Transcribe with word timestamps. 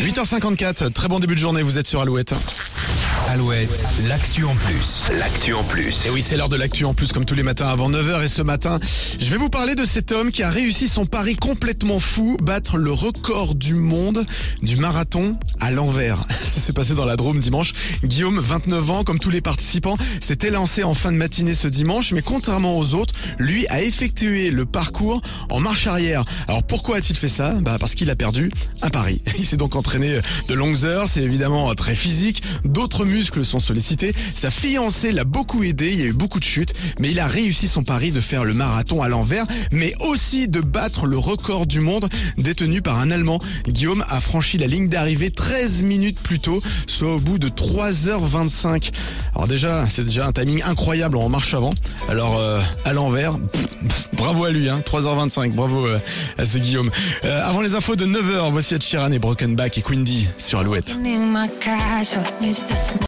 8h54, 0.00 0.92
très 0.92 1.08
bon 1.08 1.18
début 1.18 1.34
de 1.34 1.40
journée, 1.40 1.62
vous 1.62 1.78
êtes 1.78 1.86
sur 1.86 2.00
Alouette. 2.00 2.34
Alouette, 3.30 3.86
l'actu 4.08 4.44
en 4.44 4.56
plus. 4.56 5.08
L'actu 5.16 5.54
en 5.54 5.62
plus. 5.62 6.04
Et 6.04 6.10
oui, 6.10 6.20
c'est 6.20 6.36
l'heure 6.36 6.48
de 6.48 6.56
l'actu 6.56 6.84
en 6.84 6.94
plus, 6.94 7.12
comme 7.12 7.24
tous 7.24 7.36
les 7.36 7.44
matins 7.44 7.68
avant 7.68 7.88
9h. 7.88 8.24
Et 8.24 8.28
ce 8.28 8.42
matin, 8.42 8.80
je 9.20 9.30
vais 9.30 9.36
vous 9.36 9.48
parler 9.48 9.76
de 9.76 9.84
cet 9.84 10.10
homme 10.10 10.32
qui 10.32 10.42
a 10.42 10.50
réussi 10.50 10.88
son 10.88 11.06
pari 11.06 11.36
complètement 11.36 12.00
fou, 12.00 12.36
battre 12.42 12.76
le 12.76 12.90
record 12.90 13.54
du 13.54 13.74
monde 13.74 14.26
du 14.62 14.76
marathon 14.76 15.38
à 15.60 15.70
l'envers. 15.70 16.24
Ça 16.28 16.58
s'est 16.58 16.72
passé 16.72 16.94
dans 16.94 17.04
la 17.04 17.14
Drôme 17.14 17.38
dimanche. 17.38 17.72
Guillaume, 18.02 18.40
29 18.40 18.90
ans, 18.90 19.04
comme 19.04 19.20
tous 19.20 19.30
les 19.30 19.40
participants, 19.40 19.96
s'était 20.20 20.50
lancé 20.50 20.82
en 20.82 20.94
fin 20.94 21.12
de 21.12 21.16
matinée 21.16 21.54
ce 21.54 21.68
dimanche, 21.68 22.12
mais 22.12 22.22
contrairement 22.22 22.76
aux 22.76 22.94
autres, 22.94 23.14
lui 23.38 23.64
a 23.68 23.80
effectué 23.80 24.50
le 24.50 24.66
parcours 24.66 25.22
en 25.50 25.60
marche 25.60 25.86
arrière. 25.86 26.24
Alors 26.48 26.64
pourquoi 26.64 26.96
a-t-il 26.96 27.16
fait 27.16 27.28
ça? 27.28 27.52
Bah 27.52 27.76
parce 27.78 27.94
qu'il 27.94 28.10
a 28.10 28.16
perdu 28.16 28.50
un 28.82 28.90
pari. 28.90 29.22
Il 29.38 29.46
s'est 29.46 29.56
donc 29.56 29.76
entraîné 29.76 30.18
de 30.48 30.54
longues 30.54 30.84
heures, 30.84 31.08
c'est 31.08 31.22
évidemment 31.22 31.72
très 31.76 31.94
physique, 31.94 32.42
d'autres 32.64 33.04
muscles 33.04 33.19
sont 33.42 33.60
sollicités. 33.60 34.12
Sa 34.34 34.50
fiancée 34.50 35.12
l'a 35.12 35.24
beaucoup 35.24 35.62
aidé, 35.62 35.90
il 35.92 36.00
y 36.00 36.02
a 36.02 36.06
eu 36.06 36.12
beaucoup 36.12 36.38
de 36.38 36.44
chutes, 36.44 36.74
mais 36.98 37.10
il 37.10 37.20
a 37.20 37.26
réussi 37.26 37.68
son 37.68 37.82
pari 37.82 38.10
de 38.12 38.20
faire 38.20 38.44
le 38.44 38.54
marathon 38.54 39.02
à 39.02 39.08
l'envers, 39.08 39.46
mais 39.72 39.94
aussi 40.08 40.48
de 40.48 40.60
battre 40.60 41.06
le 41.06 41.18
record 41.18 41.66
du 41.66 41.80
monde 41.80 42.08
détenu 42.38 42.82
par 42.82 42.98
un 42.98 43.10
Allemand. 43.10 43.38
Guillaume 43.66 44.04
a 44.08 44.20
franchi 44.20 44.58
la 44.58 44.66
ligne 44.66 44.88
d'arrivée 44.88 45.30
13 45.30 45.82
minutes 45.82 46.18
plus 46.20 46.38
tôt, 46.38 46.62
soit 46.86 47.14
au 47.14 47.20
bout 47.20 47.38
de 47.38 47.48
3h25. 47.48 48.90
Alors 49.34 49.48
déjà, 49.48 49.88
c'est 49.88 50.04
déjà 50.04 50.26
un 50.26 50.32
timing 50.32 50.62
incroyable 50.62 51.16
en 51.16 51.28
marche 51.28 51.54
avant. 51.54 51.72
Alors 52.08 52.38
euh, 52.38 52.60
à 52.84 52.92
l'envers, 52.92 53.36
bravo 54.12 54.44
à 54.44 54.50
lui, 54.50 54.68
hein, 54.68 54.82
3h25, 54.84 55.52
bravo 55.52 55.86
euh, 55.86 55.98
à 56.38 56.44
ce 56.44 56.58
Guillaume. 56.58 56.90
Euh, 57.24 57.42
avant 57.44 57.60
les 57.60 57.74
infos 57.74 57.96
de 57.96 58.06
9h, 58.06 58.50
voici 58.50 58.74
Ed 58.74 58.82
Sheeran 58.82 59.12
et 59.12 59.18
Broken 59.18 59.56
Back 59.56 59.78
et 59.78 59.82
Quindy 59.82 60.28
sur 60.38 60.58
Alouette. 60.58 60.96